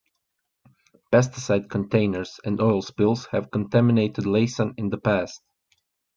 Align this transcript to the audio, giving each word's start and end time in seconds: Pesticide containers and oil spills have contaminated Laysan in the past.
Pesticide 1.13 1.69
containers 1.69 2.39
and 2.43 2.59
oil 2.59 2.81
spills 2.81 3.27
have 3.27 3.51
contaminated 3.51 4.25
Laysan 4.25 4.73
in 4.77 4.89
the 4.89 4.97
past. 4.97 5.43